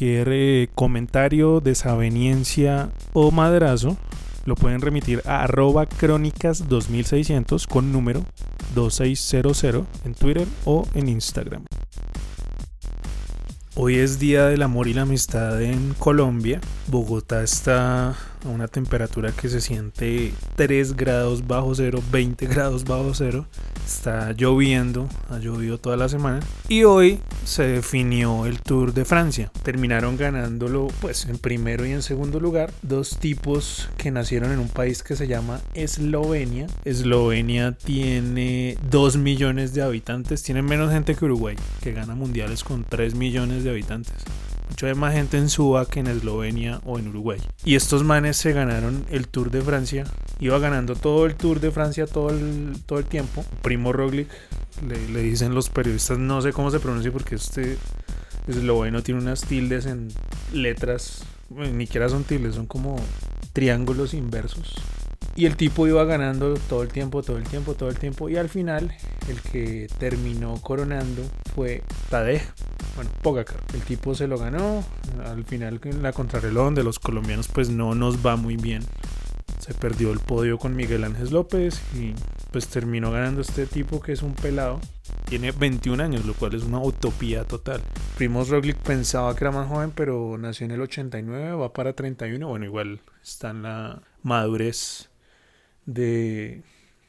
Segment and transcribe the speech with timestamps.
[0.00, 3.98] cualquier eh, comentario, desaveniencia o madrazo,
[4.46, 8.24] lo pueden remitir a arroba crónicas 2600 con número
[8.74, 11.66] 2600 en Twitter o en Instagram.
[13.74, 16.62] Hoy es Día del Amor y la Amistad en Colombia.
[16.86, 23.14] Bogotá está a una temperatura que se siente 3 grados bajo cero, 20 grados bajo
[23.14, 23.46] cero.
[23.84, 26.40] Está lloviendo, ha llovido toda la semana.
[26.68, 29.50] Y hoy se definió el Tour de Francia.
[29.62, 34.68] Terminaron ganándolo pues en primero y en segundo lugar dos tipos que nacieron en un
[34.68, 36.66] país que se llama Eslovenia.
[36.84, 42.84] Eslovenia tiene 2 millones de habitantes, tiene menos gente que Uruguay, que gana mundiales con
[42.84, 44.14] 3 millones de habitantes.
[44.70, 47.40] Mucho hay más gente en Suba que en Eslovenia o en Uruguay.
[47.64, 50.04] Y estos manes se ganaron el Tour de Francia.
[50.38, 53.44] Iba ganando todo el Tour de Francia todo el, todo el tiempo.
[53.62, 54.28] Primo Roglic,
[54.88, 57.78] le, le dicen los periodistas, no sé cómo se pronuncia porque este
[58.46, 60.08] esloveno tiene unas tildes en
[60.52, 61.24] letras.
[61.50, 62.96] Ni siquiera son tildes, son como
[63.52, 64.72] triángulos inversos.
[65.34, 68.28] Y el tipo iba ganando todo el tiempo, todo el tiempo, todo el tiempo.
[68.28, 68.94] Y al final,
[69.28, 71.22] el que terminó coronando
[71.54, 72.42] fue Tadej.
[73.00, 73.62] Bueno, Pogacar.
[73.72, 74.84] El tipo se lo ganó.
[75.24, 78.82] Al final, en la contrarreloj de los colombianos, pues no nos va muy bien.
[79.58, 82.12] Se perdió el podio con Miguel Ángel López y
[82.52, 84.80] pues terminó ganando este tipo que es un pelado.
[85.24, 87.80] Tiene 21 años, lo cual es una utopía total.
[88.18, 92.46] Primos Roglic pensaba que era más joven, pero nació en el 89, va para 31.
[92.46, 95.08] Bueno, igual está en la madurez
[95.86, 96.64] de,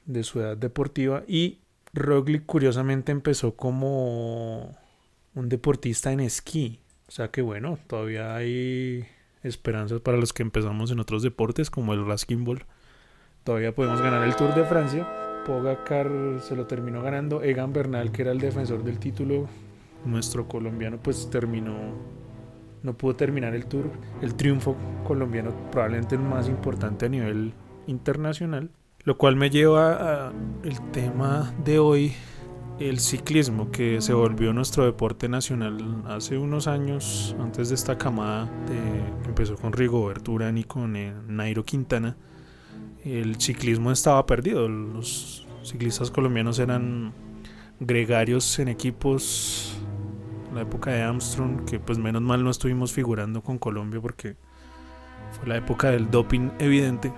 [0.06, 1.24] de su edad deportiva.
[1.28, 1.60] Y
[1.94, 4.80] Roglic curiosamente empezó como
[5.36, 6.80] un deportista en esquí.
[7.08, 9.06] O sea que bueno, todavía hay
[9.44, 12.66] esperanzas para los que empezamos en otros deportes como el Raskin Ball.
[13.44, 15.44] Todavía podemos ganar el Tour de Francia.
[15.46, 16.10] Pogacar
[16.42, 17.42] se lo terminó ganando.
[17.42, 19.48] Egan Bernal, que era el defensor del título,
[20.06, 21.76] nuestro colombiano, pues terminó,
[22.84, 23.90] no pudo terminar el Tour.
[24.22, 27.54] El triunfo colombiano probablemente el más importante a nivel
[27.88, 28.70] internacional.
[29.04, 30.34] Lo cual me lleva a
[30.64, 32.14] el tema de hoy,
[32.90, 38.46] el ciclismo, que se volvió nuestro deporte nacional hace unos años, antes de esta camada
[38.68, 42.18] de, empezó con Rigoberto Urán y con eh, Nairo Quintana.
[43.04, 47.14] El ciclismo estaba perdido, los ciclistas colombianos eran
[47.80, 49.78] gregarios en equipos,
[50.54, 54.36] la época de Armstrong, que pues menos mal no estuvimos figurando con Colombia porque
[55.32, 57.14] fue la época del doping evidente.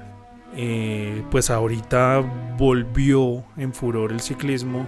[0.56, 2.20] Eh, pues ahorita
[2.58, 4.86] volvió en furor el ciclismo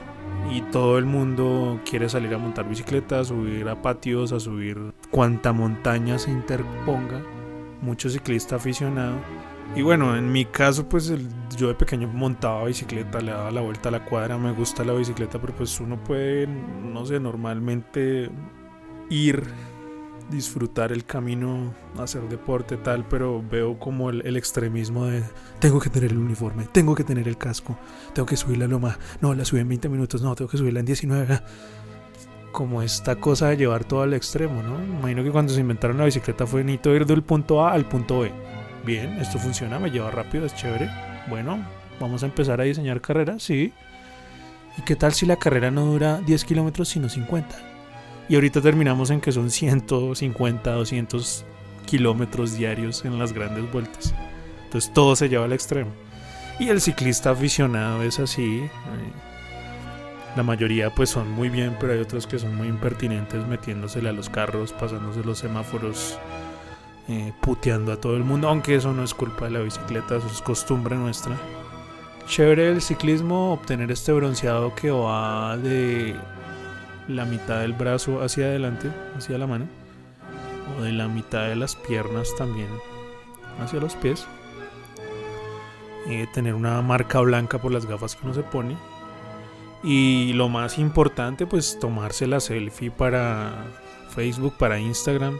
[0.51, 4.93] y todo el mundo quiere salir a montar bicicleta, a subir a patios, a subir
[5.09, 7.21] cuanta montaña se interponga.
[7.81, 9.15] Mucho ciclista aficionado.
[9.75, 11.27] Y bueno, en mi caso, pues el,
[11.57, 14.93] yo de pequeño montaba bicicleta, le daba la vuelta a la cuadra, me gusta la
[14.93, 18.29] bicicleta, pero pues uno puede, no sé, normalmente
[19.09, 19.43] ir
[20.29, 25.23] disfrutar el camino, hacer deporte tal, pero veo como el, extremismo de
[25.59, 27.77] tengo que tener el uniforme, tengo que tener el casco,
[28.13, 30.79] tengo que subir la loma, no, la subí en 20 minutos, no, tengo que subirla
[30.79, 31.41] en 19.
[32.51, 34.81] Como esta cosa de llevar todo al extremo, ¿no?
[34.81, 38.21] Imagino que cuando se inventaron la bicicleta fue necesito ir del punto A al punto
[38.21, 38.31] B.
[38.85, 40.89] Bien, esto funciona, me lleva rápido, es chévere.
[41.29, 41.65] Bueno,
[41.99, 43.73] vamos a empezar a diseñar carreras, sí.
[44.77, 47.74] ¿Y qué tal si la carrera no dura 10 kilómetros sino 50?
[48.27, 51.45] Y ahorita terminamos en que son 150, 200
[51.85, 54.15] kilómetros diarios en las grandes vueltas.
[54.65, 55.91] Entonces todo se lleva al extremo.
[56.59, 58.63] Y el ciclista aficionado es así.
[60.35, 64.13] La mayoría pues son muy bien, pero hay otros que son muy impertinentes metiéndosele a
[64.13, 66.17] los carros, pasándose los semáforos,
[67.07, 68.49] eh, puteando a todo el mundo.
[68.49, 71.37] Aunque eso no es culpa de la bicicleta, eso es costumbre nuestra.
[72.27, 76.15] Chévere el ciclismo, obtener este bronceado que va de
[77.07, 79.67] la mitad del brazo hacia adelante, hacia la mano,
[80.77, 82.67] o de la mitad de las piernas también
[83.59, 84.27] hacia los pies.
[86.07, 88.77] Eh, tener una marca blanca por las gafas que uno se pone.
[89.83, 93.65] Y lo más importante, pues tomarse la selfie para
[94.09, 95.37] Facebook, para Instagram.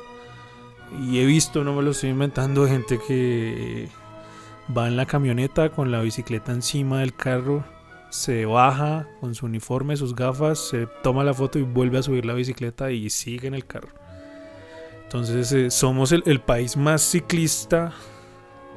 [1.01, 3.89] Y he visto, no me lo estoy inventando, gente que
[4.75, 7.63] va en la camioneta con la bicicleta encima del carro
[8.15, 12.25] se baja con su uniforme, sus gafas, se toma la foto y vuelve a subir
[12.25, 13.89] la bicicleta y sigue en el carro.
[15.03, 17.91] Entonces eh, somos el, país más ciclista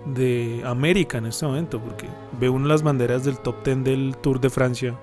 [0.07, 2.09] de América en este momento, porque
[2.39, 4.99] ve uno las banderas del top 10 del Tour de Francia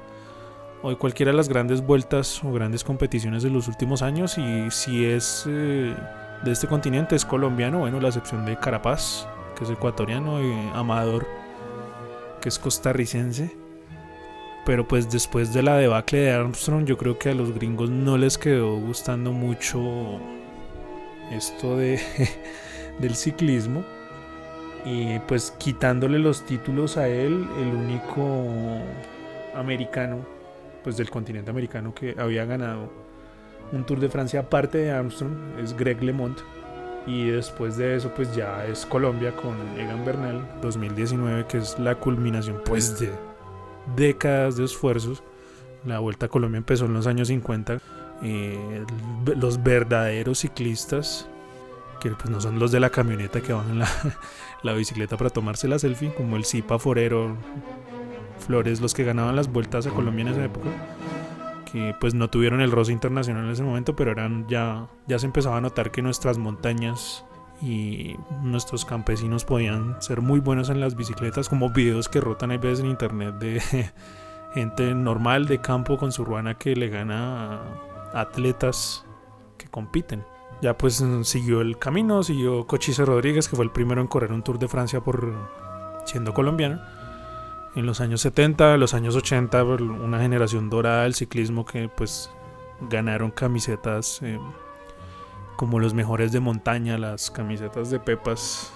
[0.83, 4.69] o de cualquiera de las grandes vueltas o grandes competiciones de los últimos años y
[4.69, 5.95] si es eh,
[6.43, 9.27] de este continente es colombiano, bueno, la excepción de Carapaz,
[9.57, 10.37] que es ecuatoriano,
[10.73, 11.25] Amador,
[12.41, 13.64] que es costarricense
[14.65, 18.17] pero pues después de la debacle de Armstrong, yo creo que a los gringos no
[18.17, 20.19] les quedó gustando mucho
[21.31, 21.99] esto de,
[22.99, 23.83] del ciclismo.
[24.83, 28.45] Y pues quitándole los títulos a él, el único
[29.55, 30.25] americano,
[30.83, 32.91] pues del continente americano que había ganado
[33.71, 36.37] un Tour de Francia aparte de Armstrong es Greg LeMond.
[37.07, 41.95] Y después de eso pues ya es Colombia con Egan Bernal 2019 que es la
[41.95, 43.11] culminación pues de
[43.95, 45.23] décadas de esfuerzos.
[45.85, 47.79] La Vuelta a Colombia empezó en los años 50.
[48.23, 48.85] Eh,
[49.35, 51.27] los verdaderos ciclistas
[51.99, 53.89] que pues no son los de la camioneta que van en la,
[54.63, 57.35] la bicicleta para tomarse la selfie, como el Zipa Forero,
[58.45, 60.69] Flores, los que ganaban las vueltas a Colombia en esa época,
[61.71, 65.25] que pues no tuvieron el roce internacional en ese momento, pero eran ya, ya se
[65.25, 67.25] empezaba a notar que nuestras montañas
[67.61, 72.57] y nuestros campesinos podían ser muy buenos en las bicicletas, como videos que rotan hay
[72.57, 73.61] veces en internet de
[74.53, 77.61] gente normal de campo con su ruana que le gana
[78.13, 79.05] a atletas
[79.57, 80.23] que compiten
[80.61, 84.41] ya pues siguió el camino, siguió Cochise Rodríguez, que fue el primero en correr un
[84.41, 85.33] Tour de Francia por
[86.05, 86.81] siendo colombiano.
[87.75, 92.31] En los años 70, los años 80, una generación dorada del ciclismo que pues
[92.89, 94.39] ganaron camisetas eh,
[95.55, 98.73] como los mejores de montaña, las camisetas de Pepas,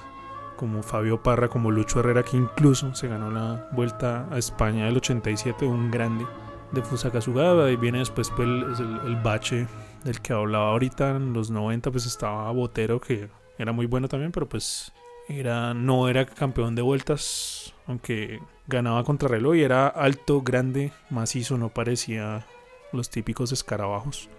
[0.56, 4.98] como Fabio Parra, como Lucho Herrera, que incluso se ganó la vuelta a España del
[4.98, 6.26] 87, un grande
[6.72, 9.68] de Fusagasugaba, y viene después pues, el, el bache
[10.04, 14.32] del que hablaba ahorita en los 90 pues estaba Botero que era muy bueno también
[14.32, 14.94] pero pues
[15.28, 21.70] era no era campeón de vueltas aunque ganaba contrarreloj y era alto grande macizo no
[21.70, 22.46] parecía
[22.94, 24.30] los típicos escarabajos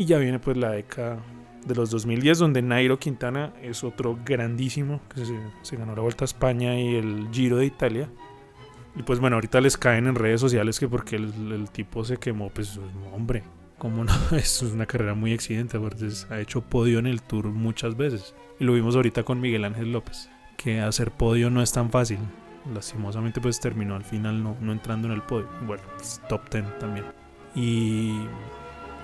[0.00, 1.18] y ya viene pues la década
[1.66, 5.26] de los 2010 donde Nairo Quintana es otro grandísimo que
[5.62, 8.08] se, ganó la Vuelta a España y el Giro de Italia
[8.96, 12.16] y pues bueno ahorita les caen en redes sociales que porque el, el tipo se
[12.16, 12.80] quemó pues
[13.12, 13.42] hombre
[13.76, 15.78] como no, es una carrera muy exigente,
[16.30, 18.34] ha hecho podio en el Tour muchas veces.
[18.58, 22.18] Y lo vimos ahorita con Miguel Ángel López, que hacer podio no es tan fácil.
[22.74, 25.48] Lastimosamente pues terminó al final no, no entrando en el podio.
[25.66, 27.06] Bueno, pues, top 10 también.
[27.54, 28.20] Y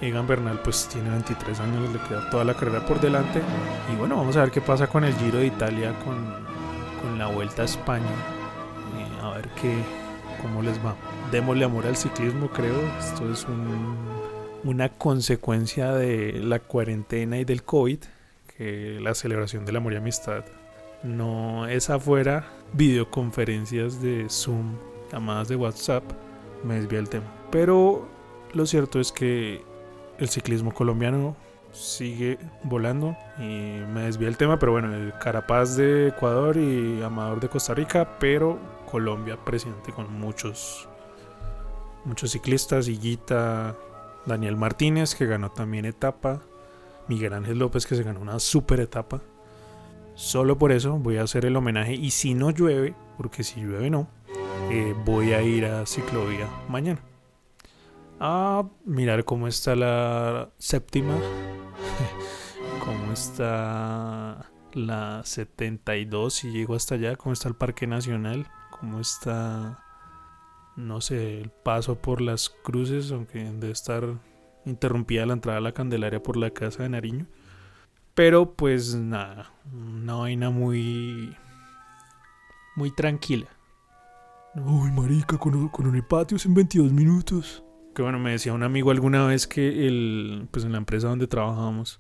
[0.01, 3.41] Egan Bernal pues tiene 23 años, le queda toda la carrera por delante.
[3.93, 6.17] Y bueno, vamos a ver qué pasa con el Giro de Italia, con,
[7.03, 8.05] con la Vuelta a España.
[8.05, 9.75] Eh, a ver qué,
[10.43, 10.95] cómo les va.
[11.31, 12.79] Démosle amor al ciclismo, creo.
[12.99, 13.97] Esto es un
[14.67, 17.99] una consecuencia de la cuarentena y del COVID,
[18.57, 20.45] que la celebración del amor y amistad
[21.05, 24.75] no es afuera, videoconferencias de Zoom,
[25.13, 26.03] llamadas de WhatsApp,
[26.65, 27.27] me desvía el tema.
[27.53, 28.09] Pero
[28.55, 29.63] lo cierto es que
[30.19, 31.37] el ciclismo colombiano
[31.73, 37.41] sigue volando y me desvía el tema, pero bueno, el Carapaz de Ecuador y Amador
[37.41, 38.59] de Costa Rica, pero
[38.91, 40.89] Colombia presente con muchos
[42.05, 43.77] muchos ciclistas, Higuita,
[44.25, 46.41] Daniel Martínez, que ganó también etapa.
[47.09, 49.21] Miguel Ángel López, que se ganó una super etapa.
[50.15, 51.95] Solo por eso voy a hacer el homenaje.
[51.95, 54.09] Y si no llueve, porque si llueve no,
[54.71, 57.01] eh, voy a ir a ciclovía mañana.
[58.21, 61.15] A mirar cómo está la séptima.
[62.85, 67.17] cómo está la 72 si llego hasta allá.
[67.17, 68.47] Cómo está el Parque Nacional.
[68.71, 69.83] Cómo está
[70.77, 74.05] no sé, el paso por las cruces, aunque debe estar
[74.67, 77.27] interrumpida la entrada a la Candelaria por la casa de Nariño.
[78.15, 81.35] Pero pues nada, una vaina muy...
[82.77, 83.47] muy tranquila.
[84.55, 87.63] Uy, marica, con, un patio en 22 minutos.
[87.97, 91.27] Que bueno, me decía un amigo alguna vez que el, pues en la empresa donde
[91.27, 91.99] trabajábamos,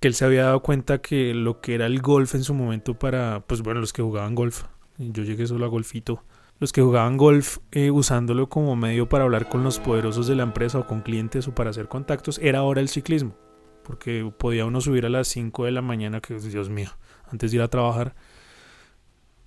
[0.00, 2.98] que él se había dado cuenta que lo que era el golf en su momento
[2.98, 4.62] para, pues bueno, los que jugaban golf.
[4.96, 6.22] Yo llegué solo a golfito
[6.60, 10.44] los que jugaban golf eh, usándolo como medio para hablar con los poderosos de la
[10.44, 13.36] empresa o con clientes o para hacer contactos, era ahora el ciclismo.
[13.82, 16.90] Porque podía uno subir a las 5 de la mañana, que Dios mío,
[17.30, 18.14] antes de ir a trabajar,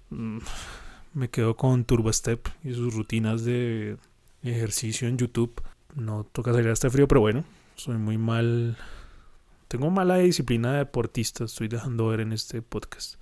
[0.09, 0.39] mm,
[1.13, 3.97] me quedo con Turbo Step y sus rutinas de
[4.43, 5.59] ejercicio en YouTube.
[5.97, 7.43] No toca salir a este frío, pero bueno,
[7.75, 8.77] soy muy mal.
[9.67, 13.21] Tengo mala disciplina de deportista, estoy dejando ver en este podcast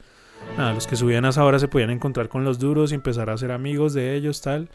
[0.57, 3.29] nada, los que subían a esa hora se podían encontrar con los duros y empezar
[3.29, 4.69] a ser amigos de ellos, tal.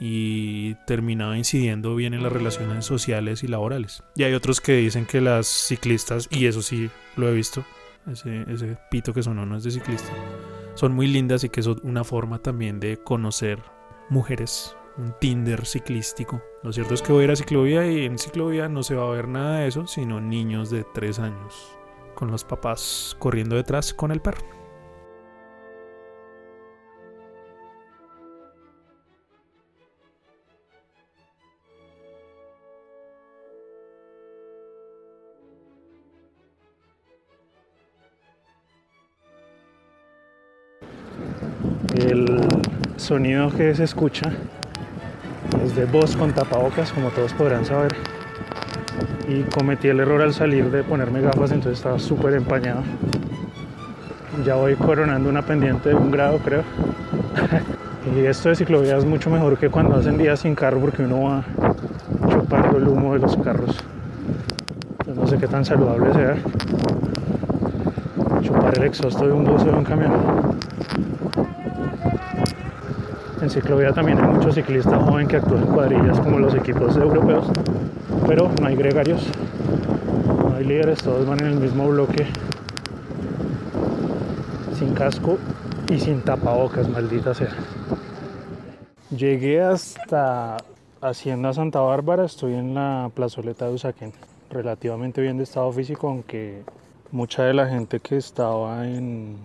[0.00, 4.02] Y terminaba incidiendo bien en las relaciones sociales y laborales.
[4.16, 7.64] Y hay otros que dicen que las ciclistas, y eso sí lo he visto,
[8.10, 10.10] ese, ese pito que sonó no es de ciclista,
[10.74, 13.62] son muy lindas y que es una forma también de conocer
[14.10, 16.42] mujeres, un Tinder ciclístico.
[16.62, 19.06] Lo cierto es que voy a ir a ciclovía y en ciclovía no se va
[19.06, 21.78] a ver nada de eso, sino niños de 3 años
[22.14, 24.44] con los papás corriendo detrás con el perro.
[41.96, 42.40] El
[42.96, 44.32] sonido que se escucha
[45.64, 47.94] es de voz con tapabocas, como todos podrán saber.
[49.28, 52.82] Y cometí el error al salir de ponerme gafas, entonces estaba súper empañado.
[54.44, 56.62] Ya voy coronando una pendiente de un grado, creo.
[58.14, 61.22] y esto de ciclovía es mucho mejor que cuando hacen días sin carro porque uno
[61.22, 61.44] va
[62.30, 63.76] chupando el humo de los carros.
[65.14, 66.36] no sé qué tan saludable sea
[68.42, 70.43] chupar el exhausto de un bus o de un camión.
[73.44, 77.46] En ciclovía también hay muchos ciclistas jóvenes que actúan en cuadrillas como los equipos europeos,
[78.26, 79.22] pero no hay gregarios,
[80.26, 82.26] no hay líderes, todos van en el mismo bloque,
[84.78, 85.36] sin casco
[85.90, 87.50] y sin tapabocas, maldita sea.
[89.10, 90.56] Llegué hasta
[91.02, 94.14] Hacienda Santa Bárbara, estoy en la plazoleta de Usaquén,
[94.48, 96.62] relativamente bien de estado físico, aunque
[97.12, 99.36] mucha de la gente que estaba en,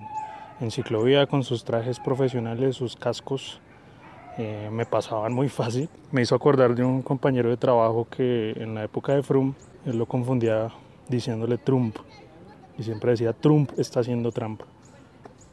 [0.70, 3.60] ciclovía con sus trajes profesionales, sus cascos,
[4.42, 5.90] eh, me pasaban muy fácil.
[6.14, 9.54] Me hizo acordar de un compañero de trabajo que en la época de Frum,
[9.86, 10.70] él lo confundía
[11.10, 11.98] diciéndole Trump.
[12.78, 14.64] Y siempre decía, Trump está haciendo trampa.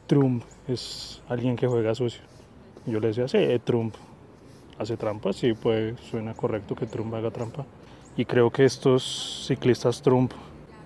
[0.07, 2.21] Trump es alguien que juega sucio.
[2.85, 3.93] Y yo le decía, sí, Trump
[4.79, 7.65] hace trampa, sí, pues suena correcto que Trump haga trampa.
[8.15, 10.31] Y creo que estos ciclistas Trump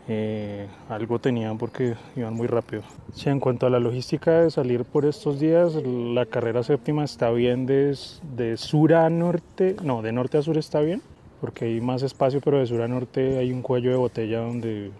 [0.07, 2.83] eh, algo tenían porque iban muy rápido.
[3.13, 7.29] Sí, en cuanto a la logística de salir por estos días, la carrera séptima está
[7.29, 7.97] bien de,
[8.35, 11.01] de sur a norte, no, de norte a sur está bien,
[11.39, 14.91] porque hay más espacio, pero de sur a norte hay un cuello de botella donde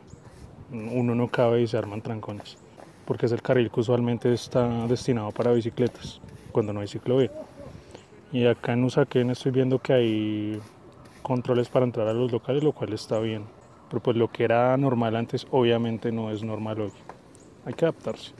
[0.71, 2.57] uno no cabe y se arman trancones,
[3.05, 7.31] porque es el carril que usualmente está destinado para bicicletas, cuando no hay ciclovía.
[8.31, 10.59] Y acá en Usaquén estoy viendo que hay
[11.21, 13.43] controles para entrar a los locales, lo cual está bien.
[13.91, 16.91] Pero pues lo que era normal antes obviamente no es normal hoy.
[17.65, 18.31] Hay que adaptarse.